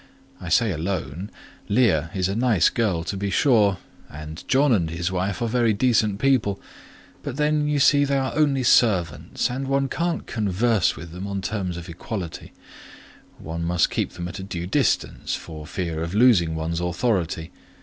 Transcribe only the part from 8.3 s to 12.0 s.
only servants, and one can't converse with them on terms of